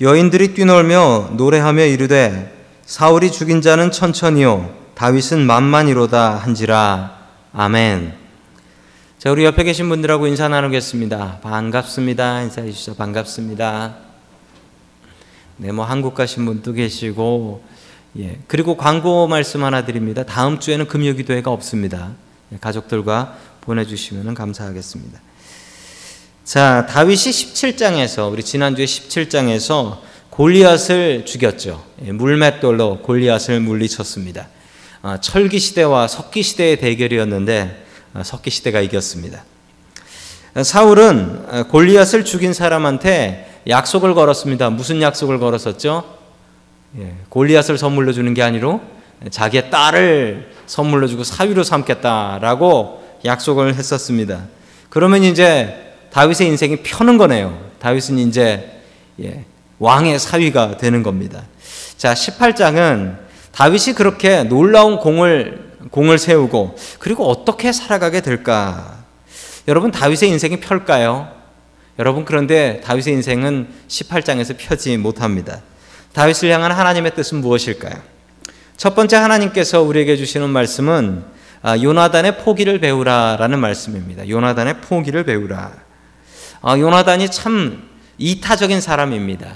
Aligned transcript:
여인들이 0.00 0.52
뛰놀며 0.52 1.30
노래하며 1.32 1.86
이르되 1.86 2.54
사울이 2.84 3.32
죽인 3.32 3.62
자는 3.62 3.90
천천히요 3.90 4.74
다윗은 4.94 5.46
만만이로다 5.46 6.36
한지라 6.36 7.16
아멘. 7.52 8.14
자 9.18 9.32
우리 9.32 9.44
옆에 9.44 9.64
계신 9.64 9.88
분들하고 9.88 10.26
인사 10.26 10.48
나누겠습니다. 10.48 11.40
반갑습니다. 11.42 12.42
인사해 12.42 12.70
주시죠. 12.70 12.94
반갑습니다. 12.96 13.96
네, 15.56 15.72
뭐 15.72 15.86
한국 15.86 16.14
가신 16.14 16.44
분도 16.44 16.74
계시고 16.74 17.64
예. 18.18 18.38
그리고 18.46 18.76
광고 18.76 19.26
말씀 19.26 19.64
하나 19.64 19.86
드립니다. 19.86 20.24
다음 20.24 20.60
주에는 20.60 20.86
금요 20.86 21.14
기도회가 21.14 21.50
없습니다. 21.50 22.10
예, 22.52 22.58
가족들과 22.58 23.36
보내주시면 23.62 24.34
감사하겠습니다. 24.34 25.25
자, 26.46 26.86
다윗이 26.88 27.16
17장에서 27.16 28.30
우리 28.30 28.44
지난주에 28.44 28.84
17장에서 28.84 29.98
골리앗을 30.30 31.24
죽였죠. 31.24 31.82
예, 32.04 32.12
물맷돌로 32.12 33.00
골리앗을 33.02 33.58
물리쳤습니다. 33.58 34.46
아, 35.02 35.20
철기 35.20 35.58
시대와 35.58 36.06
석기 36.06 36.44
시대의 36.44 36.76
대결이었는데 36.78 37.84
아, 38.14 38.22
석기 38.22 38.50
시대가 38.50 38.80
이겼습니다. 38.80 39.42
사울은 40.62 41.66
골리앗을 41.66 42.24
죽인 42.24 42.52
사람한테 42.52 43.62
약속을 43.68 44.14
걸었습니다. 44.14 44.70
무슨 44.70 45.02
약속을 45.02 45.40
걸었었죠? 45.40 46.04
예, 47.00 47.12
골리앗을 47.28 47.76
선물로 47.76 48.12
주는 48.12 48.32
게 48.34 48.44
아니로 48.44 48.80
자기의 49.30 49.72
딸을 49.72 50.52
선물로 50.66 51.08
주고 51.08 51.24
사위로 51.24 51.64
삼겠다라고 51.64 53.18
약속을 53.24 53.74
했었습니다. 53.74 54.44
그러면 54.90 55.24
이제 55.24 55.82
다윗의 56.16 56.46
인생이 56.46 56.76
펴는 56.76 57.18
거네요. 57.18 57.60
다윗은 57.78 58.18
이제 58.18 58.80
예, 59.20 59.44
왕의 59.78 60.18
사위가 60.18 60.78
되는 60.78 61.02
겁니다. 61.02 61.42
자, 61.98 62.14
18장은 62.14 63.18
다윗이 63.52 63.94
그렇게 63.94 64.42
놀라운 64.44 64.96
공을 64.96 65.76
공을 65.90 66.16
세우고 66.16 66.74
그리고 67.00 67.28
어떻게 67.28 67.70
살아가게 67.70 68.22
될까? 68.22 69.04
여러분 69.68 69.90
다윗의 69.90 70.30
인생이 70.30 70.58
펼까요? 70.58 71.30
여러분 71.98 72.24
그런데 72.24 72.80
다윗의 72.82 73.12
인생은 73.12 73.68
18장에서 73.86 74.56
펴지 74.56 74.96
못합니다. 74.96 75.60
다윗을 76.14 76.48
향한 76.48 76.72
하나님의 76.72 77.14
뜻은 77.14 77.42
무엇일까요? 77.42 77.94
첫 78.78 78.94
번째 78.94 79.16
하나님께서 79.16 79.82
우리에게 79.82 80.16
주시는 80.16 80.48
말씀은 80.48 81.24
아, 81.60 81.76
요나단의 81.78 82.38
포기를 82.38 82.80
배우라라는 82.80 83.58
말씀입니다. 83.58 84.26
요나단의 84.26 84.80
포기를 84.80 85.24
배우라. 85.24 85.85
아, 86.62 86.78
요나단이 86.78 87.30
참 87.30 87.88
이타적인 88.18 88.80
사람입니다. 88.80 89.54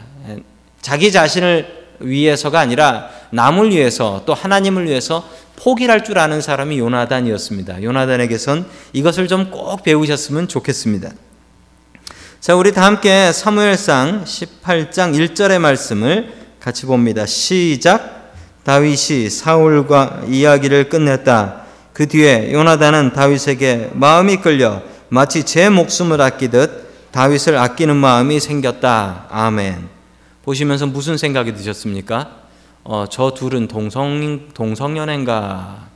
자기 0.80 1.12
자신을 1.12 1.80
위해서가 2.00 2.60
아니라 2.60 3.10
남을 3.30 3.70
위해서 3.70 4.22
또 4.26 4.34
하나님을 4.34 4.86
위해서 4.86 5.28
포기할 5.56 6.04
줄 6.04 6.18
아는 6.18 6.40
사람이 6.40 6.78
요나단이었습니다. 6.78 7.82
요나단에게선 7.82 8.66
이것을 8.94 9.28
좀 9.28 9.50
꼭 9.50 9.82
배우셨으면 9.82 10.48
좋겠습니다. 10.48 11.10
자, 12.40 12.54
우리 12.54 12.72
다 12.72 12.84
함께 12.86 13.30
사무엘상 13.32 14.24
18장 14.24 15.14
1절의 15.14 15.58
말씀을 15.58 16.32
같이 16.58 16.86
봅니다. 16.86 17.26
시작. 17.26 18.32
다윗이 18.64 19.28
사울과 19.28 20.22
이야기를 20.28 20.88
끝냈다. 20.88 21.62
그 21.92 22.08
뒤에 22.08 22.52
요나단은 22.52 23.12
다윗에게 23.12 23.90
마음이 23.92 24.38
끌려 24.38 24.82
마치 25.08 25.44
제 25.44 25.68
목숨을 25.68 26.20
아끼듯 26.20 26.89
다윗을 27.12 27.56
아끼는 27.56 27.96
마음이 27.96 28.40
생겼다. 28.40 29.26
아멘. 29.30 29.88
보시면서 30.44 30.86
무슨 30.86 31.16
생각이 31.16 31.54
드셨습니까? 31.54 32.40
어, 32.84 33.04
저 33.10 33.32
둘은 33.32 33.68
동성 33.68 34.48
동성연애인가? 34.54 35.88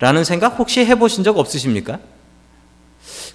라는 0.00 0.24
생각 0.24 0.58
혹시 0.58 0.84
해보신 0.84 1.24
적 1.24 1.38
없으십니까? 1.38 1.98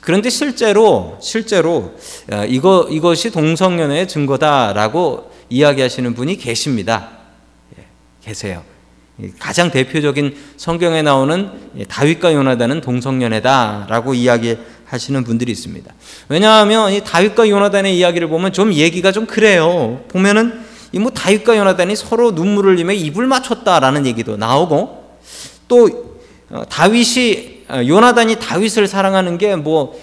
그런데 0.02 0.30
실제로 0.30 1.18
실제로 1.22 1.96
어, 2.32 2.46
이거 2.48 2.88
이것이 2.90 3.32
동성연애의 3.32 4.08
증거다라고 4.08 5.32
이야기하시는 5.50 6.14
분이 6.14 6.38
계십니다. 6.38 7.10
예, 7.78 7.86
계세요. 8.22 8.64
가장 9.40 9.72
대표적인 9.72 10.36
성경에 10.58 11.02
나오는 11.02 11.50
다윗과 11.88 12.34
요나단은 12.34 12.82
동성연애다라고 12.82 14.14
이야기 14.14 14.58
하시는 14.86 15.24
분들이 15.24 15.52
있습니다. 15.52 15.94
왜냐하면 16.30 16.92
이 16.92 17.04
다윗과 17.04 17.50
요나단의 17.50 17.98
이야기를 17.98 18.28
보면 18.28 18.54
좀 18.54 18.74
얘기가 18.74 19.12
좀 19.12 19.26
그래요. 19.26 20.04
보면은 20.10 20.66
이 20.96 21.00
뭐 21.00 21.12
다윗과 21.12 21.58
요나단이 21.58 21.94
서로 21.96 22.32
눈물을 22.32 22.74
흘리며 22.74 22.94
입을 22.94 23.28
맞췄다라는 23.28 24.06
얘기도 24.06 24.38
나오고 24.38 25.18
또 25.68 26.18
어, 26.50 26.64
다윗이 26.70 27.66
어, 27.68 27.82
요나단이 27.86 28.38
다윗을 28.40 28.88
사랑하는 28.88 29.38
게뭐 29.38 30.00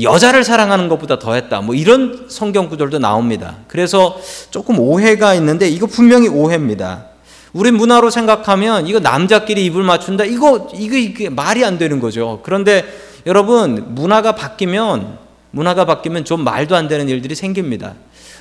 여자를 0.00 0.44
사랑하는 0.44 0.88
것보다 0.88 1.18
더했다. 1.18 1.60
뭐 1.60 1.74
이런 1.74 2.26
성경 2.30 2.70
구절도 2.70 3.00
나옵니다. 3.00 3.58
그래서 3.68 4.18
조금 4.50 4.78
오해가 4.78 5.34
있는데 5.34 5.68
이거 5.68 5.86
분명히 5.86 6.28
오해입니다. 6.28 7.11
우리 7.52 7.70
문화로 7.70 8.10
생각하면 8.10 8.86
이거 8.86 8.98
남자끼리 8.98 9.64
입을 9.66 9.82
맞춘다. 9.82 10.24
이거 10.24 10.70
이거 10.74 10.96
이게 10.96 11.28
말이 11.28 11.64
안 11.64 11.78
되는 11.78 12.00
거죠. 12.00 12.40
그런데 12.42 12.84
여러분 13.26 13.94
문화가 13.94 14.34
바뀌면 14.34 15.18
문화가 15.50 15.84
바뀌면 15.84 16.24
좀 16.24 16.44
말도 16.44 16.74
안 16.74 16.88
되는 16.88 17.08
일들이 17.08 17.34
생깁니다. 17.34 17.94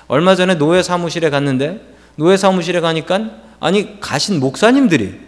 얼마 0.08 0.36
전에 0.36 0.56
노예 0.56 0.82
사무실에 0.82 1.30
갔는데 1.30 1.82
노예 2.16 2.38
사무실에 2.38 2.80
가니까 2.80 3.32
아니 3.60 4.00
가신 4.00 4.40
목사님들이 4.40 5.20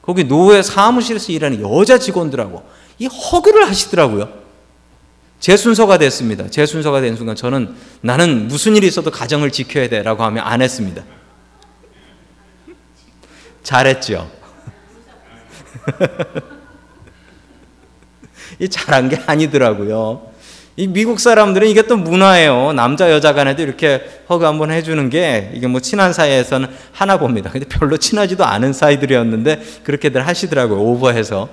거기 0.00 0.24
노예 0.24 0.62
사무실에서 0.62 1.32
일하는 1.32 1.60
여자 1.60 1.98
직원들하고 1.98 2.62
이 2.98 3.06
허그를 3.06 3.68
하시더라고요. 3.68 4.28
제 5.40 5.56
순서가 5.56 5.98
됐습니다. 5.98 6.48
제 6.48 6.64
순서가 6.64 7.02
된 7.02 7.16
순간 7.16 7.36
저는 7.36 7.74
나는 8.00 8.48
무슨 8.48 8.74
일이 8.76 8.86
있어도 8.86 9.10
가정을 9.10 9.50
지켜야 9.50 9.88
돼라고 9.88 10.24
하면 10.24 10.42
안 10.44 10.62
했습니다. 10.62 11.02
잘했죠. 13.66 14.30
이 18.60 18.68
잘한 18.68 19.08
게 19.08 19.20
아니더라고요. 19.26 20.30
이 20.76 20.86
미국 20.86 21.18
사람들은 21.18 21.66
이게 21.66 21.82
또 21.82 21.96
문화예요. 21.96 22.72
남자 22.74 23.10
여자 23.10 23.32
간에도 23.32 23.62
이렇게 23.62 24.04
허그 24.28 24.44
한번 24.44 24.70
해주는 24.70 25.10
게 25.10 25.50
이게 25.52 25.66
뭐 25.66 25.80
친한 25.80 26.12
사이에서는 26.12 26.68
하나 26.92 27.18
봅니다. 27.18 27.50
근데 27.50 27.66
별로 27.66 27.96
친하지도 27.96 28.44
않은 28.44 28.72
사이들이었는데 28.72 29.62
그렇게들 29.82 30.24
하시더라고요. 30.24 30.78
오버해서. 30.80 31.48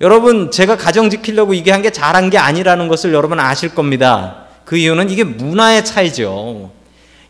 여러분 0.00 0.50
제가 0.50 0.78
가정 0.78 1.10
지키려고 1.10 1.52
이게 1.52 1.72
한 1.72 1.82
게 1.82 1.90
잘한 1.90 2.30
게 2.30 2.38
아니라는 2.38 2.88
것을 2.88 3.12
여러분 3.12 3.38
아실 3.38 3.74
겁니다. 3.74 4.46
그 4.64 4.76
이유는 4.78 5.10
이게 5.10 5.24
문화의 5.24 5.84
차이죠. 5.84 6.70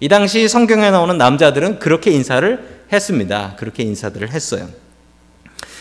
이 0.02 0.08
당시 0.08 0.48
성경에 0.48 0.90
나오는 0.90 1.16
남자들은 1.16 1.78
그렇게 1.78 2.10
인사를 2.10 2.82
했습니다. 2.92 3.54
그렇게 3.56 3.84
인사들을 3.84 4.32
했어요. 4.32 4.68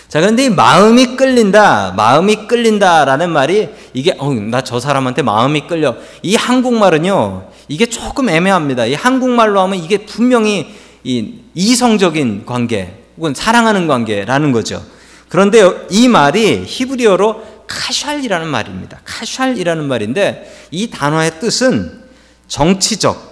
자, 0.08 0.20
그런데 0.20 0.46
이 0.46 0.50
마음이 0.50 1.16
끌린다, 1.16 1.96
마음이 1.98 2.48
끌린다라는 2.48 3.32
말이 3.32 3.70
이게, 3.96 4.16
어, 4.20 4.32
나 4.32 4.62
저 4.62 4.80
사람한테 4.80 5.24
마음이 5.24 5.66
끌려. 5.66 5.96
이 6.22 6.36
한국말은요, 6.36 7.50
이게 7.68 7.88
조금 7.88 8.30
애매합니다. 8.30 8.86
이 8.86 8.94
한국말로 8.94 9.60
하면 9.62 9.80
이게 9.80 10.06
분명히 10.06 10.72
이 11.04 11.40
이성적인 11.56 12.46
관계, 12.46 12.94
혹은 13.18 13.34
사랑하는 13.34 13.88
관계라는 13.88 14.52
거죠. 14.52 14.84
그런데 15.30 15.64
이 15.90 16.08
말이 16.08 16.64
히브리어로 16.64 17.66
카샬이라는 17.68 18.48
말입니다. 18.48 19.00
카샬이라는 19.04 19.84
말인데 19.88 20.68
이 20.70 20.92
단어의 20.92 21.40
뜻은 21.40 22.04
정치적, 22.48 23.31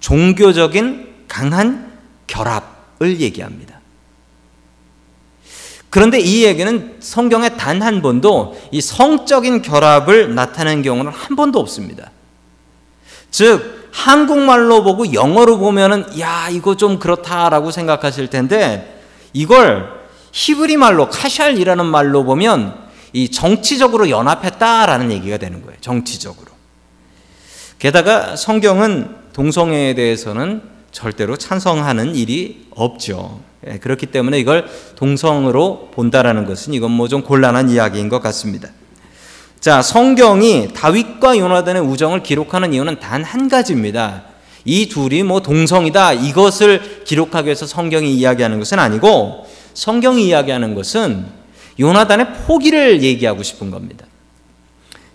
종교적인 0.00 1.26
강한 1.28 1.92
결합을 2.26 3.20
얘기합니다. 3.20 3.80
그런데 5.90 6.20
이 6.20 6.44
얘기는 6.44 6.96
성경에 7.00 7.56
단 7.56 7.82
한 7.82 8.00
번도 8.00 8.60
이 8.70 8.80
성적인 8.80 9.62
결합을 9.62 10.34
나타낸 10.34 10.82
경우는 10.82 11.12
한 11.12 11.36
번도 11.36 11.58
없습니다. 11.58 12.10
즉, 13.30 13.88
한국말로 13.92 14.82
보고 14.82 15.12
영어로 15.12 15.58
보면은, 15.58 16.04
야, 16.20 16.48
이거 16.50 16.76
좀 16.76 16.98
그렇다라고 16.98 17.70
생각하실 17.70 18.28
텐데, 18.28 19.02
이걸 19.32 19.88
히브리 20.32 20.76
말로, 20.76 21.08
카샬이라는 21.08 21.86
말로 21.86 22.24
보면, 22.24 22.78
이 23.12 23.30
정치적으로 23.30 24.10
연합했다라는 24.10 25.10
얘기가 25.10 25.38
되는 25.38 25.62
거예요. 25.62 25.76
정치적으로. 25.80 26.52
게다가 27.80 28.36
성경은 28.36 29.16
동성애에 29.32 29.94
대해서는 29.94 30.62
절대로 30.92 31.36
찬성하는 31.36 32.14
일이 32.16 32.66
없죠. 32.70 33.40
예, 33.66 33.78
그렇기 33.78 34.06
때문에 34.06 34.38
이걸 34.38 34.66
동성으로 34.96 35.90
본다라는 35.92 36.46
것은 36.46 36.74
이건 36.74 36.90
뭐 36.92 37.08
좀 37.08 37.22
곤란한 37.22 37.70
이야기인 37.70 38.08
것 38.08 38.20
같습니다. 38.22 38.68
자, 39.60 39.82
성경이 39.82 40.72
다윗과 40.74 41.36
요나단의 41.38 41.82
우정을 41.82 42.22
기록하는 42.22 42.72
이유는 42.72 42.98
단 43.00 43.22
한 43.22 43.48
가지입니다. 43.48 44.24
이 44.64 44.88
둘이 44.88 45.22
뭐 45.22 45.40
동성이다 45.40 46.14
이것을 46.14 47.04
기록하기 47.04 47.46
위해서 47.46 47.66
성경이 47.66 48.14
이야기하는 48.14 48.58
것은 48.58 48.78
아니고 48.78 49.46
성경이 49.74 50.26
이야기하는 50.26 50.74
것은 50.74 51.26
요나단의 51.78 52.32
포기를 52.46 53.02
얘기하고 53.02 53.42
싶은 53.42 53.70
겁니다. 53.70 54.06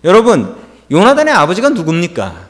여러분, 0.04 0.56
요나단의 0.90 1.32
아버지가 1.34 1.70
누굽니까? 1.70 2.45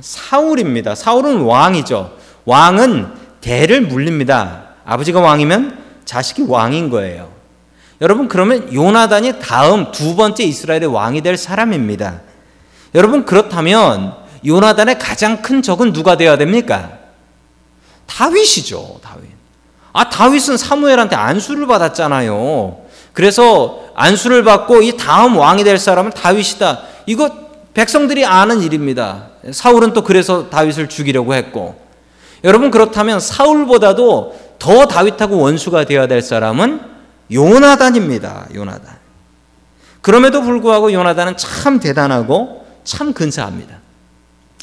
사울입니다. 0.00 0.94
사울은 0.94 1.42
왕이죠. 1.42 2.16
왕은 2.44 3.12
대를 3.40 3.82
물립니다. 3.82 4.70
아버지가 4.84 5.20
왕이면 5.20 5.78
자식이 6.04 6.44
왕인 6.48 6.90
거예요. 6.90 7.32
여러분, 8.00 8.28
그러면 8.28 8.72
요나단이 8.72 9.40
다음 9.40 9.92
두 9.92 10.16
번째 10.16 10.44
이스라엘의 10.44 10.86
왕이 10.86 11.22
될 11.22 11.36
사람입니다. 11.36 12.20
여러분, 12.94 13.24
그렇다면 13.24 14.14
요나단의 14.44 14.98
가장 14.98 15.42
큰 15.42 15.62
적은 15.62 15.92
누가 15.92 16.16
되어야 16.16 16.36
됩니까? 16.36 16.98
다윗이죠, 18.06 19.00
다윗. 19.02 19.24
아, 19.92 20.10
다윗은 20.10 20.56
사무엘한테 20.56 21.16
안수를 21.16 21.66
받았잖아요. 21.66 22.78
그래서 23.12 23.84
안수를 23.94 24.42
받고 24.42 24.82
이 24.82 24.96
다음 24.96 25.36
왕이 25.36 25.62
될 25.64 25.78
사람은 25.78 26.10
다윗이다. 26.10 26.80
이거 27.06 27.43
백성들이 27.74 28.24
아는 28.24 28.62
일입니다. 28.62 29.28
사울은 29.50 29.92
또 29.92 30.02
그래서 30.04 30.48
다윗을 30.48 30.88
죽이려고 30.88 31.34
했고. 31.34 31.80
여러분 32.44 32.70
그렇다면 32.70 33.20
사울보다도 33.20 34.40
더 34.58 34.86
다윗하고 34.86 35.38
원수가 35.38 35.84
되어야 35.84 36.06
될 36.06 36.22
사람은 36.22 36.80
요나단입니다. 37.32 38.48
요나단. 38.54 38.96
그럼에도 40.00 40.42
불구하고 40.42 40.92
요나단은 40.92 41.36
참 41.36 41.80
대단하고 41.80 42.64
참 42.84 43.12
근사합니다. 43.12 43.78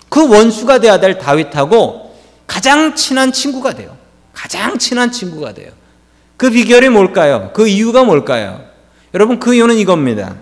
그 0.07 0.29
원수가 0.29 0.79
되어야 0.79 0.99
될 0.99 1.17
다윗하고 1.17 2.15
가장 2.47 2.95
친한 2.95 3.31
친구가 3.31 3.73
돼요. 3.73 3.97
가장 4.33 4.77
친한 4.77 5.11
친구가 5.11 5.53
돼요. 5.53 5.71
그 6.37 6.49
비결이 6.49 6.89
뭘까요? 6.89 7.51
그 7.53 7.67
이유가 7.67 8.03
뭘까요? 8.03 8.61
여러분 9.13 9.39
그 9.39 9.53
이유는 9.53 9.75
이겁니다. 9.75 10.35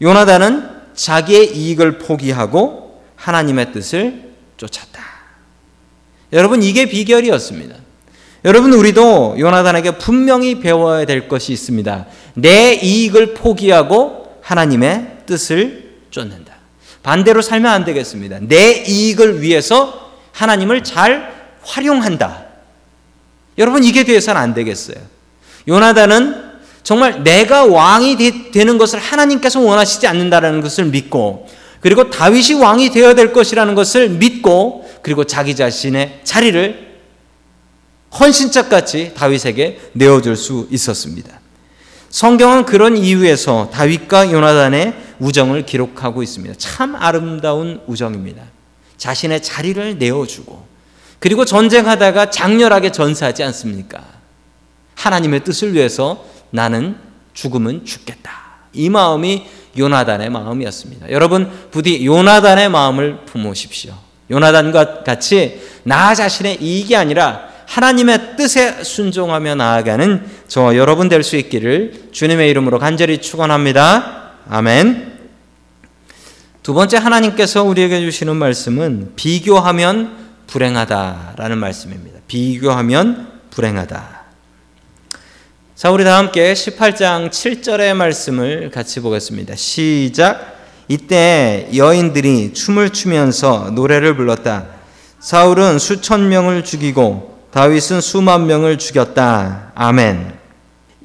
요나단은 0.00 0.73
자기의 0.94 1.56
이익을 1.56 1.98
포기하고 1.98 3.02
하나님의 3.16 3.72
뜻을 3.72 4.32
쫓았다. 4.56 5.02
여러분 6.32 6.62
이게 6.62 6.86
비결이었습니다. 6.86 7.76
여러분 8.44 8.72
우리도 8.72 9.36
요나단에게 9.38 9.98
분명히 9.98 10.60
배워야 10.60 11.06
될 11.06 11.28
것이 11.28 11.52
있습니다. 11.52 12.06
내 12.34 12.74
이익을 12.74 13.34
포기하고 13.34 14.38
하나님의 14.42 15.18
뜻을 15.26 15.98
쫓는다. 16.10 16.54
반대로 17.02 17.40
살면 17.42 17.72
안 17.72 17.84
되겠습니다. 17.84 18.40
내 18.42 18.84
이익을 18.86 19.40
위해서 19.40 20.12
하나님을 20.32 20.84
잘 20.84 21.32
활용한다. 21.62 22.44
여러분 23.56 23.84
이게 23.84 24.04
돼서는 24.04 24.40
안 24.40 24.52
되겠어요. 24.52 24.96
요나단은 25.68 26.43
정말 26.84 27.24
내가 27.24 27.64
왕이 27.64 28.16
되, 28.52 28.64
는 28.64 28.78
것을 28.78 29.00
하나님께서 29.00 29.58
원하시지 29.58 30.06
않는다는 30.06 30.60
것을 30.60 30.84
믿고 30.84 31.48
그리고 31.80 32.10
다윗이 32.10 32.60
왕이 32.60 32.90
되어야 32.90 33.14
될 33.14 33.32
것이라는 33.32 33.74
것을 33.74 34.10
믿고 34.10 34.88
그리고 35.02 35.24
자기 35.24 35.56
자신의 35.56 36.20
자리를 36.24 36.94
헌신짝같이 38.18 39.12
다윗에게 39.14 39.80
내어줄 39.92 40.36
수 40.36 40.68
있었습니다. 40.70 41.40
성경은 42.10 42.64
그런 42.64 42.96
이유에서 42.96 43.70
다윗과 43.72 44.30
요나단의 44.30 44.94
우정을 45.18 45.66
기록하고 45.66 46.22
있습니다. 46.22 46.54
참 46.58 46.94
아름다운 46.96 47.80
우정입니다. 47.86 48.42
자신의 48.98 49.42
자리를 49.42 49.98
내어주고 49.98 50.64
그리고 51.18 51.44
전쟁하다가 51.44 52.30
장렬하게 52.30 52.92
전사하지 52.92 53.42
않습니까? 53.42 54.04
하나님의 54.94 55.42
뜻을 55.44 55.72
위해서 55.72 56.24
나는 56.54 56.94
죽음은 57.32 57.84
죽겠다. 57.84 58.30
이 58.72 58.88
마음이 58.88 59.44
요나단의 59.76 60.30
마음이었습니다. 60.30 61.10
여러분 61.10 61.50
부디 61.72 62.06
요나단의 62.06 62.68
마음을 62.68 63.24
품으십시오. 63.26 63.92
요나단과 64.30 65.02
같이 65.02 65.60
나 65.82 66.14
자신의 66.14 66.62
이익이 66.62 66.94
아니라 66.94 67.48
하나님의 67.66 68.36
뜻에 68.36 68.84
순종하며 68.84 69.56
나아가는 69.56 70.24
저 70.46 70.76
여러분 70.76 71.08
될 71.08 71.24
수 71.24 71.34
있기를 71.36 72.10
주님의 72.12 72.48
이름으로 72.50 72.78
간절히 72.78 73.18
축원합니다. 73.18 74.30
아멘. 74.48 75.12
두 76.62 76.72
번째 76.72 76.98
하나님께서 76.98 77.64
우리에게 77.64 78.00
주시는 78.00 78.36
말씀은 78.36 79.14
비교하면 79.16 80.24
불행하다라는 80.46 81.58
말씀입니다. 81.58 82.20
비교하면 82.28 83.40
불행하다. 83.50 84.23
자, 85.76 85.90
우리 85.90 86.04
다 86.04 86.18
함께 86.18 86.52
18장 86.52 87.30
7절의 87.30 87.94
말씀을 87.94 88.70
같이 88.70 89.00
보겠습니다. 89.00 89.56
시작. 89.56 90.54
이때 90.86 91.68
여인들이 91.74 92.54
춤을 92.54 92.90
추면서 92.90 93.72
노래를 93.72 94.14
불렀다. 94.14 94.66
사울은 95.18 95.80
수천 95.80 96.28
명을 96.28 96.62
죽이고 96.62 97.48
다윗은 97.50 98.02
수만 98.02 98.46
명을 98.46 98.78
죽였다. 98.78 99.72
아멘. 99.74 100.34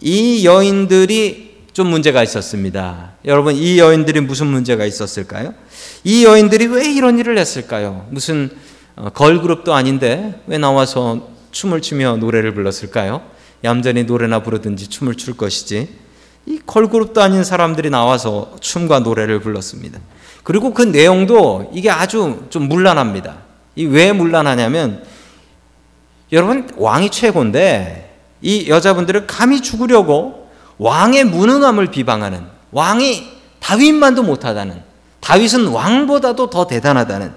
이 0.01 0.45
여인들이 0.45 1.63
좀 1.73 1.87
문제가 1.87 2.21
있었습니다. 2.21 3.13
여러분, 3.25 3.55
이 3.55 3.79
여인들이 3.79 4.21
무슨 4.21 4.45
문제가 4.45 4.85
있었을까요? 4.85 5.55
이 6.03 6.25
여인들이 6.25 6.67
왜 6.67 6.91
이런 6.91 7.17
일을 7.17 7.39
했을까요? 7.39 8.05
무슨 8.11 8.51
어, 8.95 9.09
걸그룹도 9.09 9.73
아닌데 9.73 10.39
왜 10.45 10.59
나와서 10.59 11.29
춤을 11.49 11.81
추며 11.81 12.17
노래를 12.17 12.53
불렀을까요? 12.53 13.38
얌전히 13.63 14.03
노래나 14.03 14.43
부르든지 14.43 14.89
춤을 14.89 15.15
출 15.15 15.35
것이지. 15.35 15.89
이 16.45 16.59
걸그룹도 16.65 17.21
아닌 17.21 17.43
사람들이 17.43 17.89
나와서 17.89 18.55
춤과 18.59 18.99
노래를 18.99 19.39
불렀습니다. 19.39 19.99
그리고 20.43 20.73
그 20.73 20.81
내용도 20.81 21.69
이게 21.73 21.89
아주 21.89 22.45
좀 22.49 22.63
문란합니다. 22.69 23.49
이 23.75 23.85
왜 23.85 24.11
문란하냐면 24.11 25.03
여러분 26.31 26.69
왕이 26.75 27.11
최고인데 27.11 28.17
이 28.41 28.69
여자분들을 28.69 29.25
감히 29.27 29.61
죽으려고 29.61 30.49
왕의 30.77 31.25
무능함을 31.25 31.87
비방하는 31.87 32.43
왕이 32.71 33.23
다윗만도 33.59 34.23
못하다는 34.23 34.81
다윗은 35.19 35.67
왕보다도 35.67 36.49
더 36.49 36.67
대단하다는 36.67 37.33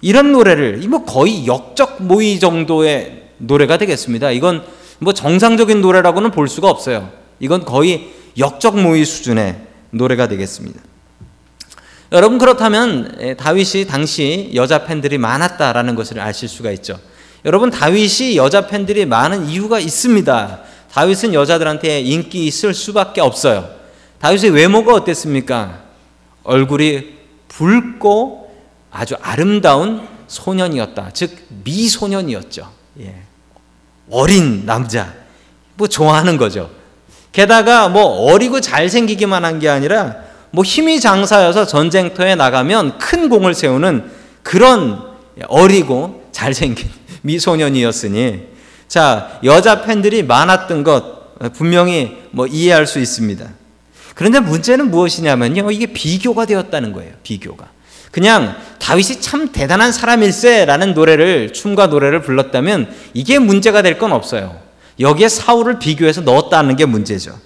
이런 0.00 0.32
노래를 0.32 0.78
뭐 0.88 1.04
거의 1.04 1.46
역적 1.46 2.02
모의 2.02 2.38
정도의 2.38 3.30
노래가 3.38 3.78
되겠습니다. 3.78 4.30
이건 4.30 4.64
뭐 4.98 5.12
정상적인 5.12 5.80
노래라고는 5.80 6.30
볼 6.30 6.48
수가 6.48 6.68
없어요. 6.70 7.10
이건 7.40 7.64
거의 7.64 8.12
역적 8.38 8.80
모의 8.80 9.04
수준의 9.04 9.56
노래가 9.90 10.28
되겠습니다. 10.28 10.80
여러분 12.12 12.38
그렇다면 12.38 13.16
예, 13.20 13.34
다윗이 13.34 13.86
당시 13.86 14.50
여자 14.54 14.84
팬들이 14.84 15.18
많았다라는 15.18 15.94
것을 15.94 16.20
아실 16.20 16.48
수가 16.48 16.70
있죠. 16.72 16.98
여러분 17.44 17.70
다윗이 17.70 18.36
여자 18.36 18.66
팬들이 18.66 19.04
많은 19.04 19.46
이유가 19.46 19.78
있습니다. 19.78 20.60
다윗은 20.92 21.34
여자들한테 21.34 22.00
인기 22.00 22.46
있을 22.46 22.72
수밖에 22.72 23.20
없어요. 23.20 23.68
다윗의 24.20 24.50
외모가 24.50 24.94
어땠습니까? 24.94 25.82
얼굴이 26.44 27.14
붉고 27.48 28.54
아주 28.90 29.16
아름다운 29.20 30.06
소년이었다. 30.28 31.10
즉 31.12 31.36
미소년이었죠. 31.64 32.70
예. 33.00 33.22
어린 34.10 34.64
남자. 34.66 35.12
뭐 35.76 35.88
좋아하는 35.88 36.36
거죠. 36.36 36.70
게다가 37.32 37.88
뭐 37.88 38.04
어리고 38.32 38.60
잘생기기만 38.60 39.44
한 39.44 39.58
게 39.58 39.68
아니라 39.68 40.16
뭐 40.50 40.62
힘이 40.64 41.00
장사여서 41.00 41.66
전쟁터에 41.66 42.36
나가면 42.36 42.98
큰 42.98 43.28
공을 43.28 43.54
세우는 43.54 44.10
그런 44.44 45.02
어리고 45.48 46.28
잘생긴 46.30 46.88
미소년이었으니 47.22 48.54
자, 48.86 49.40
여자 49.42 49.82
팬들이 49.82 50.22
많았던 50.22 50.84
것 50.84 51.50
분명히 51.54 52.18
뭐 52.30 52.46
이해할 52.46 52.86
수 52.86 53.00
있습니다. 53.00 53.48
그런데 54.14 54.38
문제는 54.38 54.92
무엇이냐면요. 54.92 55.72
이게 55.72 55.86
비교가 55.86 56.44
되었다는 56.46 56.92
거예요. 56.92 57.12
비교가. 57.24 57.66
그냥 58.14 58.54
다윗이 58.78 59.20
참 59.20 59.50
대단한 59.50 59.90
사람일세라는 59.90 60.94
노래를 60.94 61.52
춤과 61.52 61.88
노래를 61.88 62.22
불렀다면 62.22 62.94
이게 63.12 63.40
문제가 63.40 63.82
될 63.82 63.98
건 63.98 64.12
없어요. 64.12 64.56
여기에 65.00 65.28
사울을 65.28 65.80
비교해서 65.80 66.20
넣었다는 66.20 66.76
게 66.76 66.84
문제죠. 66.84 67.36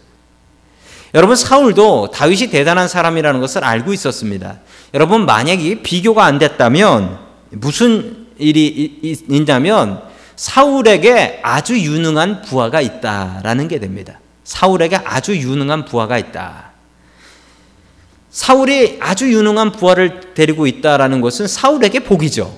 여러분 1.15 1.37
사울도 1.37 2.11
다윗이 2.11 2.51
대단한 2.51 2.87
사람이라는 2.87 3.41
것을 3.41 3.65
알고 3.65 3.95
있었습니다. 3.95 4.59
여러분 4.93 5.25
만약에 5.25 5.81
비교가 5.81 6.27
안 6.27 6.39
됐다면 6.39 7.17
무슨 7.53 8.27
일이 8.37 9.01
있냐면 9.27 10.03
사울에게 10.37 11.41
아주 11.43 11.79
유능한 11.79 12.43
부하가 12.43 12.83
있다라는 12.83 13.69
게 13.69 13.81
됩니다. 13.81 14.21
사울에게 14.45 14.97
아주 14.97 15.35
유능한 15.35 15.87
부하가 15.87 16.19
있다. 16.19 16.68
사울이 18.31 18.99
아주 19.01 19.33
유능한 19.33 19.73
부하를 19.73 20.35
데리고 20.35 20.67
있다라는 20.67 21.21
것은 21.21 21.47
사울에게 21.47 22.01
복이죠. 22.01 22.57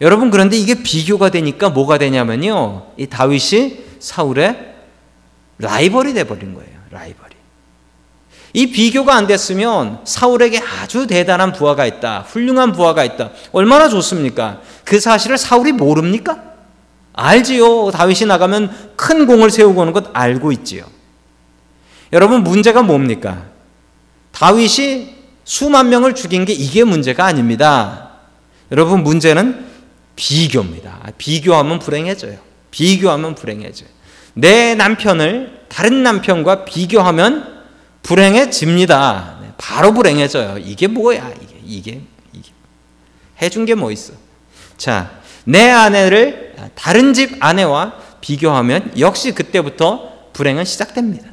여러분 0.00 0.30
그런데 0.30 0.56
이게 0.56 0.82
비교가 0.82 1.30
되니까 1.30 1.68
뭐가 1.68 1.98
되냐면요. 1.98 2.86
이 2.96 3.06
다윗이 3.06 3.84
사울의 3.98 4.74
라이벌이 5.58 6.14
돼 6.14 6.24
버린 6.24 6.54
거예요. 6.54 6.70
라이벌이. 6.90 7.34
이 8.52 8.72
비교가 8.72 9.14
안 9.14 9.26
됐으면 9.26 10.00
사울에게 10.04 10.58
아주 10.58 11.06
대단한 11.06 11.52
부하가 11.52 11.86
있다. 11.86 12.24
훌륭한 12.26 12.72
부하가 12.72 13.04
있다. 13.04 13.30
얼마나 13.52 13.88
좋습니까? 13.88 14.60
그 14.84 14.98
사실을 14.98 15.38
사울이 15.38 15.72
모릅니까? 15.72 16.42
알지요. 17.12 17.90
다윗이 17.90 18.26
나가면 18.26 18.94
큰 18.96 19.26
공을 19.26 19.50
세우고 19.50 19.82
오는 19.82 19.92
것 19.92 20.06
알고 20.12 20.50
있지요. 20.52 20.84
여러분 22.12 22.42
문제가 22.42 22.82
뭡니까? 22.82 23.49
다윗이 24.40 25.16
수만 25.44 25.90
명을 25.90 26.14
죽인 26.14 26.46
게 26.46 26.54
이게 26.54 26.82
문제가 26.82 27.26
아닙니다. 27.26 28.12
여러분 28.72 29.02
문제는 29.02 29.66
비교입니다. 30.16 31.08
비교하면 31.18 31.78
불행해져요. 31.78 32.38
비교하면 32.70 33.34
불행해져요. 33.34 33.90
내 34.32 34.74
남편을 34.74 35.64
다른 35.68 36.02
남편과 36.02 36.64
비교하면 36.64 37.64
불행해집니다. 38.02 39.40
네, 39.42 39.52
바로 39.58 39.92
불행해져요. 39.92 40.56
이게 40.56 40.86
뭐야? 40.86 41.32
이게 41.42 41.60
이게 41.62 42.00
이게 42.32 42.50
해준 43.42 43.66
게 43.66 43.74
뭐 43.74 43.92
있어? 43.92 44.14
자, 44.78 45.20
내 45.44 45.68
아내를 45.68 46.54
다른 46.74 47.12
집 47.12 47.36
아내와 47.44 47.92
비교하면 48.22 48.92
역시 48.98 49.32
그때부터 49.32 50.30
불행은 50.32 50.64
시작됩니다. 50.64 51.28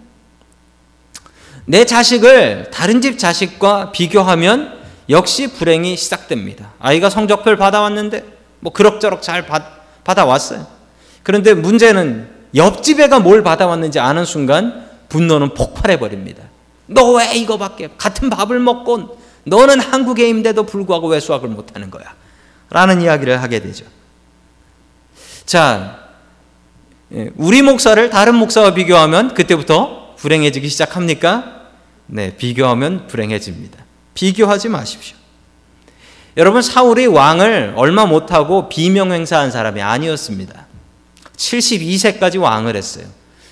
내 1.69 1.83
자식을 1.85 2.71
다른 2.71 3.01
집 3.01 3.19
자식과 3.19 3.91
비교하면 3.91 4.77
역시 5.09 5.47
불행이 5.51 5.97
시작됩니다. 5.97 6.71
아이가 6.79 7.09
성적표를 7.09 7.57
받아왔는데 7.57 8.23
뭐 8.61 8.71
그럭저럭 8.71 9.21
잘 9.21 9.45
받, 9.45 9.63
받아왔어요. 10.05 10.65
그런데 11.23 11.53
문제는 11.53 12.29
옆집 12.55 13.01
애가 13.01 13.19
뭘 13.19 13.43
받아왔는지 13.43 13.99
아는 13.99 14.23
순간 14.25 14.87
분노는 15.09 15.53
폭발해 15.55 15.99
버립니다. 15.99 16.43
너 16.87 17.11
왜 17.17 17.35
이거밖에 17.35 17.89
같은 17.97 18.29
밥을 18.29 18.59
먹고 18.59 19.19
너는 19.43 19.81
한국애인데도 19.81 20.63
불구하고 20.63 21.09
왜 21.09 21.19
수학을 21.19 21.49
못하는 21.49 21.91
거야? 21.91 22.05
라는 22.69 23.01
이야기를 23.01 23.41
하게 23.43 23.59
되죠. 23.59 23.83
자, 25.45 25.99
예, 27.13 27.29
우리 27.35 27.61
목사를 27.61 28.09
다른 28.09 28.35
목사와 28.35 28.73
비교하면 28.73 29.33
그때부터 29.33 30.15
불행해지기 30.17 30.69
시작합니까? 30.69 31.56
네, 32.07 32.35
비교하면 32.35 33.07
불행해집니다. 33.07 33.77
비교하지 34.13 34.69
마십시오. 34.69 35.15
여러분 36.37 36.61
사울이 36.61 37.07
왕을 37.07 37.73
얼마 37.75 38.05
못하고 38.05 38.69
비명 38.69 39.11
행사한 39.11 39.51
사람이 39.51 39.81
아니었습니다. 39.81 40.67
72세까지 41.35 42.39
왕을 42.39 42.75
했어요. 42.75 43.05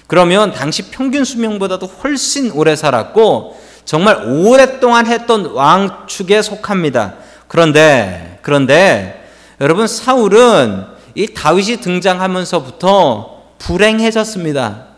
그러면 0.08 0.54
당시 0.54 0.90
평균 0.92 1.24
수명보다도 1.24 1.88
훨씬 1.88 2.52
오래 2.52 2.76
살았고 2.76 3.60
정말 3.86 4.24
오랫동안 4.24 5.08
했던 5.08 5.46
왕축에 5.48 6.42
속합니다. 6.42 7.16
그런데 7.48 8.40
그런데 8.42 9.30
여러분 9.62 9.88
사울은 9.88 10.86
이 11.16 11.28
다윗이 11.34 11.78
등장하면서부터 11.78 13.44
불행해졌습니다. 13.58 14.95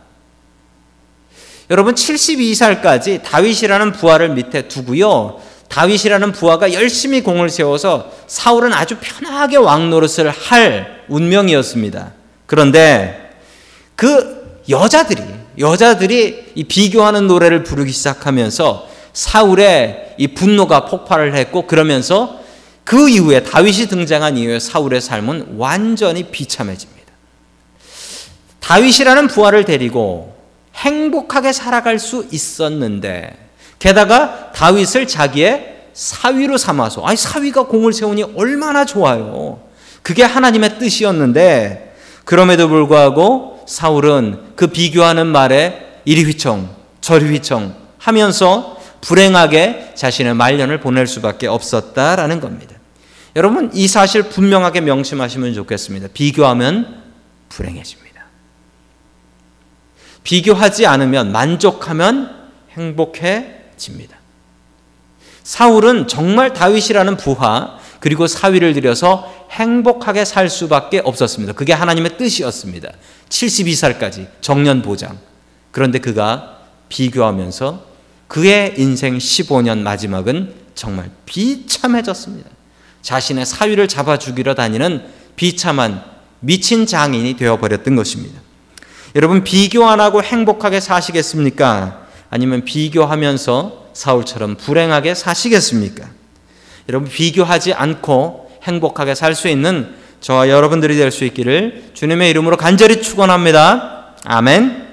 여러분 1.70 1.96
72살까지 1.96 3.24
다윗이라는 3.24 3.92
부하를 3.92 4.30
밑에 4.30 4.68
두고요. 4.70 5.42
다윗이라는 5.68 6.32
부하가 6.32 6.72
열심히 6.74 7.22
공을 7.22 7.50
세워서 7.50 8.12
사울은 8.28 8.72
아주 8.72 8.98
편하게 9.02 9.58
왕 9.58 9.90
노릇을 9.90 10.30
할 10.30 11.04
운명이었습니다. 11.10 12.14
그런데 12.46 13.32
그 13.96 14.62
여자들이 14.70 15.22
여자들이 15.60 16.52
이 16.56 16.64
비교하는 16.64 17.28
노래를 17.28 17.64
부르기 17.64 17.92
시작하면서 17.92 18.88
사울의 19.12 20.16
이 20.18 20.28
분노가 20.30 20.86
폭발을 20.86 21.36
했고 21.36 21.68
그러면서 21.68 22.40
그 22.84 23.10
이후에 23.10 23.44
다윗이 23.44 23.88
등장한 23.88 24.38
이후에 24.38 24.60
사울의 24.60 25.02
삶은 25.02 25.56
완전히 25.58 26.24
비참해집니다. 26.24 27.12
다윗이라는 28.62 29.28
부하를 29.28 29.66
데리고 29.66 30.37
행복하게 30.78 31.54
살아갈 31.54 32.00
수 32.00 32.28
있었는데 32.32 33.48
게다가 33.80 34.52
다윗을 34.54 35.08
자기의 35.08 35.76
사위로 35.94 36.58
삼아서 36.58 37.04
아니 37.06 37.18
사위가 37.18 37.64
공을 37.64 37.94
세우니 37.94 38.24
얼마나 38.36 38.86
좋아요. 38.86 39.60
그게 40.04 40.24
하나님의 40.24 40.78
뜻이었는데 40.80 41.96
그럼에도 42.24 42.70
불구하고 42.70 43.64
사울은 43.68 44.54
그 44.56 44.68
비교하는 44.68 45.28
말에 45.28 46.02
이리 46.06 46.24
휘청 46.24 46.70
저리 47.02 47.26
휘청 47.26 47.76
하면서 47.98 48.78
불행하게 49.02 49.94
자신의 49.96 50.34
말년을 50.36 50.80
보낼 50.80 51.08
수밖에 51.08 51.48
없었다라는 51.48 52.40
겁니다. 52.40 52.76
여러분 53.36 53.70
이 53.74 53.88
사실 53.88 54.24
분명하게 54.24 54.82
명심하시면 54.82 55.54
좋겠습니다. 55.54 56.10
비교하면 56.14 57.04
불행해집니다. 57.50 58.17
비교하지 60.28 60.86
않으면 60.86 61.32
만족하면 61.32 62.50
행복해집니다. 62.72 64.18
사울은 65.44 66.10
정말 66.10 66.52
다윗이라는 66.52 67.16
부하 67.16 67.80
그리고 68.02 68.28
사위를 68.28 68.74
들여서 68.74 69.48
행복하게 69.52 70.26
살 70.26 70.50
수밖에 70.50 71.00
없었습니다. 71.00 71.54
그게 71.54 71.72
하나님의 71.72 72.18
뜻이었습니다. 72.18 72.90
72살까지 73.30 74.28
정년 74.42 74.82
보장. 74.82 75.18
그런데 75.72 76.00
그가 76.00 76.60
비교하면서 76.90 77.86
그의 78.28 78.74
인생 78.78 79.18
15년 79.18 79.78
마지막은 79.78 80.54
정말 80.76 81.10
비참해졌습니다. 81.26 82.50
자신의 83.02 83.46
사위를 83.46 83.88
잡아 83.88 84.20
죽이러 84.20 84.56
다니는 84.56 85.06
비참한 85.38 86.04
미친 86.42 86.86
장인이 86.86 87.38
되어버렸던 87.38 87.96
것입니다. 87.96 88.42
여러분 89.16 89.44
비교 89.44 89.88
안 89.88 90.00
하고 90.00 90.22
행복하게 90.22 90.80
사시겠습니까? 90.80 92.08
아니면 92.30 92.66
비교하면서 92.66 93.88
사울처럼 93.94 94.58
불행하게 94.58 95.16
사시겠습니까? 95.16 96.06
여러분 96.90 97.10
비교하지 97.10 97.74
않고 97.74 98.52
행복하게 98.64 99.16
살 99.16 99.34
수 99.34 99.48
있는 99.48 99.96
저와 100.20 100.50
여러분들이 100.50 100.96
될 100.98 101.12
수 101.12 101.26
있기를 101.26 101.92
주님의 101.94 102.30
이름으로 102.32 102.58
간절히 102.58 103.02
축원합니다. 103.02 104.16
아멘. 104.26 104.88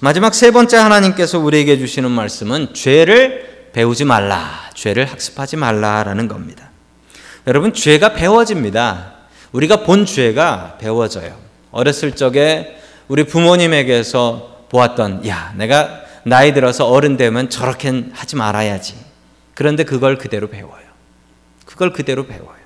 마지막 0.00 0.34
세 0.34 0.50
번째 0.50 0.76
하나님께서 0.76 1.38
우리에게 1.38 1.78
주시는 1.78 2.10
말씀은 2.10 2.74
죄를 2.74 3.70
배우지 3.72 4.04
말라, 4.04 4.70
죄를 4.74 5.06
학습하지 5.06 5.56
말라라는 5.56 6.28
겁니다. 6.28 6.70
여러분 7.46 7.72
죄가 7.72 8.12
배워집니다. 8.14 9.14
우리가 9.52 9.84
본 9.84 10.04
죄가 10.06 10.76
배워져요. 10.78 11.45
어렸을 11.76 12.12
적에 12.12 12.78
우리 13.06 13.24
부모님에게서 13.24 14.64
보았던 14.70 15.26
야 15.28 15.52
내가 15.56 16.00
나이 16.24 16.54
들어서 16.54 16.86
어른 16.86 17.18
되면 17.18 17.50
저렇게 17.50 18.04
하지 18.12 18.34
말아야지. 18.34 18.94
그런데 19.54 19.84
그걸 19.84 20.16
그대로 20.16 20.48
배워요. 20.48 20.86
그걸 21.66 21.92
그대로 21.92 22.26
배워요. 22.26 22.56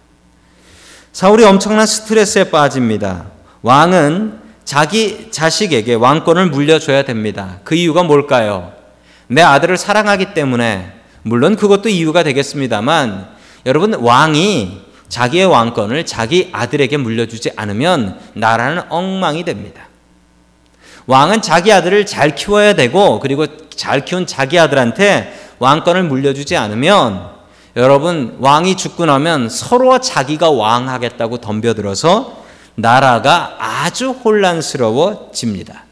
사울이 1.12 1.44
엄청난 1.44 1.86
스트레스에 1.86 2.50
빠집니다. 2.50 3.26
왕은 3.62 4.38
자기 4.64 5.30
자식에게 5.32 5.94
왕권을 5.94 6.46
물려줘야 6.46 7.02
됩니다. 7.02 7.58
그 7.64 7.74
이유가 7.74 8.04
뭘까요? 8.04 8.72
내 9.26 9.42
아들을 9.42 9.76
사랑하기 9.76 10.34
때문에 10.34 10.92
물론 11.22 11.56
그것도 11.56 11.88
이유가 11.88 12.22
되겠습니다만 12.22 13.28
여러분 13.66 13.94
왕이 13.94 14.89
자기의 15.10 15.44
왕권을 15.46 16.06
자기 16.06 16.48
아들에게 16.52 16.96
물려주지 16.96 17.50
않으면 17.56 18.18
나라는 18.32 18.84
엉망이 18.88 19.44
됩니다. 19.44 19.88
왕은 21.06 21.42
자기 21.42 21.72
아들을 21.72 22.06
잘 22.06 22.34
키워야 22.34 22.74
되고 22.74 23.18
그리고 23.20 23.46
잘 23.68 24.04
키운 24.04 24.26
자기 24.26 24.58
아들한테 24.58 25.50
왕권을 25.58 26.04
물려주지 26.04 26.56
않으면 26.56 27.28
여러분 27.76 28.36
왕이 28.40 28.76
죽고 28.76 29.06
나면 29.06 29.48
서로 29.48 29.98
자기가 29.98 30.50
왕하겠다고 30.50 31.38
덤벼들어서 31.38 32.44
나라가 32.76 33.56
아주 33.58 34.10
혼란스러워집니다. 34.10 35.84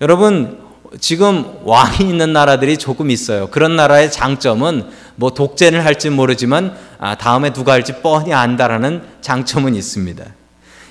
여러분 0.00 0.60
지금 0.98 1.60
왕이 1.64 2.08
있는 2.08 2.32
나라들이 2.32 2.76
조금 2.76 3.10
있어요. 3.10 3.48
그런 3.48 3.76
나라의 3.76 4.10
장점은 4.10 4.90
뭐 5.16 5.30
독재를 5.30 5.84
할지 5.84 6.10
모르지만 6.10 6.74
아, 6.74 6.89
다음에 7.18 7.50
누가 7.52 7.72
할지 7.72 8.00
뻔히 8.02 8.34
안다라는 8.34 9.02
장점은 9.20 9.74
있습니다. 9.74 10.24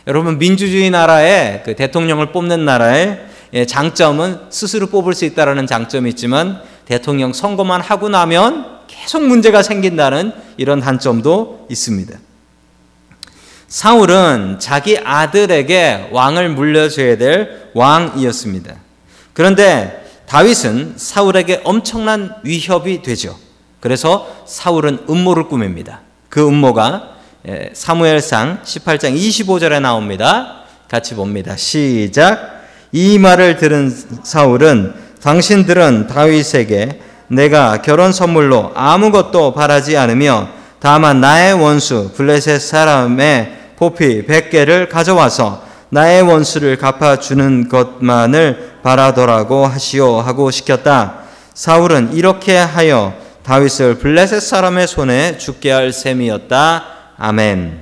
여러분 0.07 0.39
민주주의 0.39 0.89
나라의 0.89 1.61
그 1.63 1.75
대통령을 1.75 2.31
뽑는 2.31 2.65
나라의 2.65 3.25
예, 3.53 3.65
장점은 3.65 4.39
스스로 4.49 4.87
뽑을 4.87 5.13
수 5.13 5.25
있다라는 5.25 5.67
장점이 5.67 6.09
있지만 6.11 6.61
대통령 6.85 7.33
선거만 7.33 7.81
하고 7.81 8.09
나면 8.09 8.79
계속 8.87 9.23
문제가 9.23 9.61
생긴다는 9.61 10.33
이런 10.57 10.79
단점도 10.79 11.67
있습니다. 11.69 12.17
사울은 13.67 14.57
자기 14.59 14.97
아들에게 14.97 16.09
왕을 16.11 16.49
물려줘야 16.49 17.17
될 17.17 17.69
왕이었습니다. 17.75 18.75
그런데 19.33 20.05
다윗은 20.25 20.95
사울에게 20.97 21.61
엄청난 21.63 22.35
위협이 22.43 23.03
되죠. 23.03 23.37
그래서 23.79 24.27
사울은 24.45 25.05
음모를 25.09 25.47
꾸밉니다. 25.47 26.01
그 26.29 26.47
음모가 26.47 27.15
예, 27.47 27.69
사무엘상 27.73 28.59
18장 28.63 29.15
25절에 29.15 29.81
나옵니다. 29.81 30.63
같이 30.89 31.15
봅니다. 31.15 31.55
시작. 31.55 32.59
이 32.91 33.17
말을 33.17 33.57
들은 33.57 33.95
사울은 34.23 34.93
당신들은 35.21 36.07
다윗에게 36.07 37.01
내가 37.27 37.81
결혼 37.81 38.11
선물로 38.11 38.71
아무것도 38.75 39.53
바라지 39.53 39.95
않으며 39.95 40.49
다만 40.79 41.21
나의 41.21 41.53
원수 41.53 42.11
블레셋 42.15 42.61
사람의 42.61 43.57
포피 43.77 44.25
100개를 44.25 44.89
가져와서 44.89 45.63
나의 45.89 46.21
원수를 46.23 46.77
갚아주는 46.77 47.69
것만을 47.69 48.79
바라더라고 48.83 49.65
하시오 49.65 50.19
하고 50.19 50.51
시켰다. 50.51 51.19
사울은 51.53 52.13
이렇게 52.13 52.57
하여 52.57 53.13
다윗을 53.49 53.95
블레셋 53.95 54.43
사람의 54.43 54.87
손에 54.87 55.39
죽게 55.39 55.71
할 55.71 55.91
셈이었다. 55.91 56.85
아멘. 57.17 57.81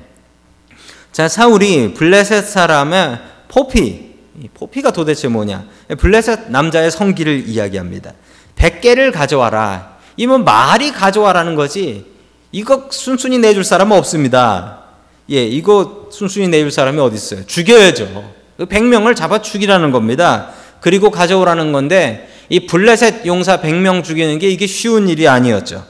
자, 1.12 1.28
사울이 1.28 1.94
블레셋 1.94 2.46
사람의 2.46 3.20
포피, 3.50 4.16
포피가 4.54 4.92
도대체 4.92 5.28
뭐냐? 5.28 5.66
블레셋 5.98 6.52
남자의 6.52 6.90
성기를 6.90 7.50
이야기합니다. 7.50 8.14
100개를 8.56 9.12
가져와라. 9.12 9.98
이면 10.16 10.46
말이 10.46 10.94
가져와라는 10.94 11.56
거지. 11.56 12.06
이거 12.54 12.88
순순히 12.90 13.38
내줄 13.38 13.66
사람은 13.66 13.98
없습니다. 13.98 14.84
예, 15.32 15.46
이거 15.46 16.08
순순히 16.14 16.48
내줄 16.48 16.72
사람이 16.72 16.98
어디 16.98 17.18
있어요? 17.18 17.46
죽여야죠. 17.46 18.24
100명을 18.60 19.18
잡아 19.18 19.42
죽이라는 19.42 19.92
겁니다. 19.92 20.48
그리고 20.88 21.12
가져오라는 21.12 21.74
건데 21.74 22.30
이 22.48 22.62
블레셋 22.62 23.26
용사 23.26 23.60
100명 23.60 24.06
죽이는 24.06 24.40
게 24.40 24.48
이게 24.48 24.68
쉬운 24.68 25.10
일이 25.10 25.28
아니었죠. 25.28 25.86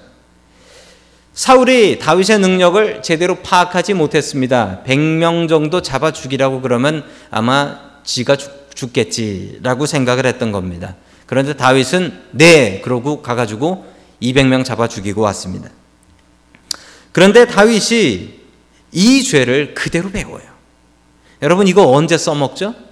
사울이 1.36 2.00
다윗의 2.00 2.39
능력을 2.39 3.04
제대로 3.04 3.36
파악하지 3.36 3.94
못했습니다. 3.94 4.82
100명 4.88 5.48
정도 5.50 5.84
잡아 5.84 6.12
죽이라고 6.12 6.62
그러면 6.62 7.04
아마 7.30 7.77
지가 8.04 8.38
죽, 8.38 8.51
죽겠지라고 8.74 9.86
생각을 9.86 10.25
했던 10.25 10.51
겁니다. 10.51 10.96
그런데 11.27 11.54
다윗은 11.54 12.20
네 12.32 12.82
그러고 12.82 13.22
가가지고 13.22 13.86
200명 14.24 14.66
잡아 14.66 14.88
죽이고 14.88 15.22
왔습니다. 15.22 15.70
그런데 17.12 17.46
다윗이 17.46 18.34
이 18.94 19.22
죄를 19.22 19.75
그대로 19.75 20.10
배워요. 20.10 20.42
여러분 21.44 21.68
이거 21.68 21.88
언제 21.88 22.18
써먹죠? 22.18 22.87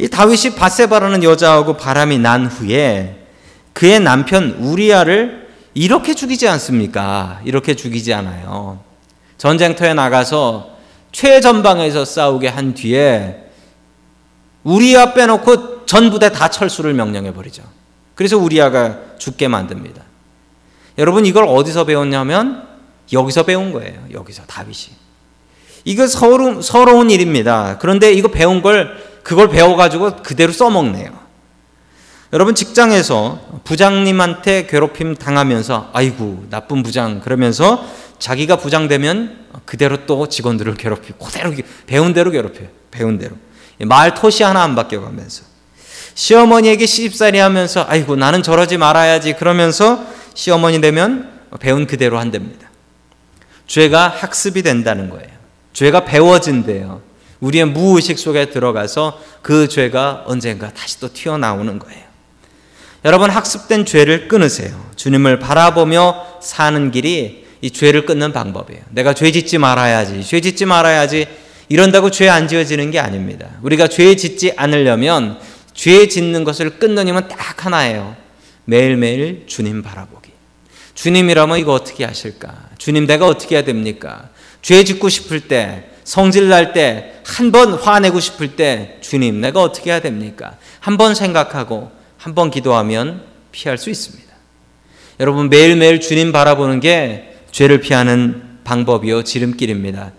이 0.00 0.08
다윗이 0.08 0.54
바세바라는 0.56 1.22
여자하고 1.22 1.76
바람이 1.76 2.18
난 2.18 2.46
후에 2.46 3.18
그의 3.74 4.00
남편 4.00 4.52
우리아를 4.52 5.48
이렇게 5.74 6.14
죽이지 6.14 6.48
않습니까? 6.48 7.40
이렇게 7.44 7.74
죽이지 7.74 8.14
않아요. 8.14 8.80
전쟁터에 9.36 9.92
나가서 9.92 10.70
최전방에서 11.12 12.06
싸우게 12.06 12.48
한 12.48 12.72
뒤에 12.72 13.44
우리아 14.64 15.12
빼놓고 15.12 15.84
전 15.84 16.10
부대 16.10 16.32
다 16.32 16.48
철수를 16.48 16.94
명령해 16.94 17.34
버리죠. 17.34 17.62
그래서 18.14 18.38
우리아가 18.38 18.96
죽게 19.18 19.48
만듭니다. 19.48 20.02
여러분 20.96 21.26
이걸 21.26 21.44
어디서 21.46 21.84
배웠냐면 21.84 22.66
여기서 23.12 23.42
배운 23.42 23.72
거예요. 23.72 24.02
여기서 24.12 24.44
다윗이. 24.46 24.96
이거 25.84 26.06
서러운, 26.06 26.62
서러운 26.62 27.10
일입니다. 27.10 27.76
그런데 27.78 28.12
이거 28.12 28.28
배운 28.28 28.62
걸 28.62 29.09
그걸 29.22 29.48
배워가지고 29.48 30.22
그대로 30.22 30.52
써먹네요. 30.52 31.20
여러분 32.32 32.54
직장에서 32.54 33.40
부장님한테 33.64 34.66
괴롭힘 34.66 35.16
당하면서 35.16 35.90
아이고 35.92 36.46
나쁜 36.48 36.82
부장 36.82 37.20
그러면서 37.20 37.84
자기가 38.20 38.56
부장되면 38.56 39.46
그대로 39.64 40.06
또 40.06 40.28
직원들을 40.28 40.74
괴롭히고 40.74 41.26
그대로 41.26 41.52
배운 41.86 42.12
대로 42.12 42.30
괴롭혀요. 42.30 42.68
배운 42.90 43.18
대로. 43.18 43.36
말 43.80 44.14
토시 44.14 44.42
하나 44.42 44.62
안 44.62 44.74
바뀌어가면서 44.76 45.44
시어머니에게 46.14 46.86
시집살이 46.86 47.38
하면서 47.38 47.84
아이고 47.88 48.14
나는 48.14 48.42
저러지 48.42 48.76
말아야지 48.76 49.34
그러면서 49.34 50.04
시어머니 50.34 50.80
되면 50.80 51.30
배운 51.58 51.86
그대로 51.86 52.18
한답니다. 52.18 52.68
죄가 53.66 54.08
학습이 54.08 54.62
된다는 54.62 55.10
거예요. 55.10 55.28
죄가 55.72 56.04
배워진대요. 56.04 57.09
우리의 57.40 57.64
무의식 57.66 58.18
속에 58.18 58.50
들어가서 58.50 59.20
그 59.42 59.68
죄가 59.68 60.24
언젠가 60.26 60.72
다시 60.72 61.00
또 61.00 61.12
튀어나오는 61.12 61.78
거예요. 61.78 62.02
여러분 63.04 63.30
학습된 63.30 63.86
죄를 63.86 64.28
끊으세요. 64.28 64.90
주님을 64.96 65.38
바라보며 65.38 66.26
사는 66.42 66.90
길이 66.90 67.46
이 67.62 67.70
죄를 67.70 68.04
끊는 68.04 68.32
방법이에요. 68.32 68.82
내가 68.90 69.14
죄 69.14 69.30
짓지 69.32 69.58
말아야지. 69.58 70.22
죄 70.24 70.40
짓지 70.40 70.66
말아야지. 70.66 71.26
이런다고 71.68 72.10
죄 72.10 72.28
안 72.28 72.48
지어지는 72.48 72.90
게 72.90 72.98
아닙니다. 72.98 73.48
우리가 73.62 73.88
죄 73.88 74.16
짓지 74.16 74.52
않으려면 74.56 75.38
죄 75.72 76.08
짓는 76.08 76.44
것을 76.44 76.78
끊는 76.78 77.08
힘은 77.08 77.28
딱 77.28 77.64
하나예요. 77.64 78.16
매일매일 78.66 79.44
주님 79.46 79.82
바라보기. 79.82 80.30
주님이라면 80.94 81.58
이거 81.58 81.72
어떻게 81.72 82.04
하실까? 82.04 82.70
주님 82.76 83.06
내가 83.06 83.26
어떻게 83.26 83.54
해야 83.54 83.64
됩니까? 83.64 84.28
죄 84.60 84.84
짓고 84.84 85.08
싶을 85.08 85.40
때, 85.48 85.89
성질 86.10 86.48
날 86.48 86.72
때, 86.72 87.12
한 87.24 87.52
번 87.52 87.72
화내고 87.74 88.18
싶을 88.18 88.56
때, 88.56 88.96
주님 89.00 89.40
내가 89.40 89.62
어떻게 89.62 89.90
해야 89.90 90.00
됩니까? 90.00 90.56
한 90.80 90.96
번 90.96 91.14
생각하고 91.14 91.92
한 92.18 92.34
번 92.34 92.50
기도하면 92.50 93.22
피할 93.52 93.78
수 93.78 93.90
있습니다. 93.90 94.28
여러분 95.20 95.48
매일매일 95.48 96.00
주님 96.00 96.32
바라보는 96.32 96.80
게 96.80 97.36
죄를 97.52 97.78
피하는 97.80 98.58
방법이요 98.64 99.22
지름길입니다. 99.22 100.10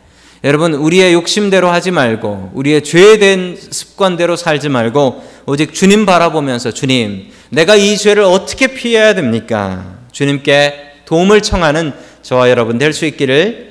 여러분 0.46 0.74
우리의 0.76 1.12
욕심대로 1.14 1.70
하지 1.70 1.92
말고 1.92 2.52
우리의 2.54 2.86
죄된 2.86 3.58
습관대로 3.60 4.38
살지 4.38 4.70
말고 4.70 5.24
오직 5.46 5.74
주님 5.74 6.06
바라보면서 6.06 6.72
주님 6.72 7.32
내가 7.50 7.76
이 7.76 7.98
죄를 7.98 8.24
어떻게 8.24 8.68
피해야 8.68 9.14
됩니까? 9.14 9.98
주님께 10.14 11.02
도움을 11.06 11.42
청하는 11.42 11.92
저와 12.22 12.50
여러분 12.50 12.78
될 12.78 12.94
수 12.94 13.06
있기를 13.06 13.71